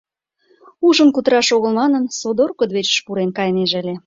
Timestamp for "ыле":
3.81-3.95